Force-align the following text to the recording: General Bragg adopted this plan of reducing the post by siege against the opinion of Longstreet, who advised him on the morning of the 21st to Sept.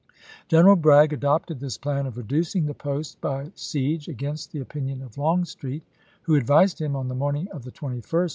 General 0.47 0.75
Bragg 0.77 1.13
adopted 1.13 1.59
this 1.59 1.77
plan 1.77 2.07
of 2.07 2.17
reducing 2.17 2.65
the 2.65 2.73
post 2.73 3.21
by 3.21 3.51
siege 3.53 4.07
against 4.07 4.51
the 4.51 4.59
opinion 4.59 5.03
of 5.03 5.15
Longstreet, 5.19 5.83
who 6.23 6.33
advised 6.33 6.81
him 6.81 6.95
on 6.95 7.07
the 7.07 7.13
morning 7.13 7.47
of 7.49 7.63
the 7.63 7.71
21st 7.71 7.91
to 7.91 7.99
Sept. 8.17 8.29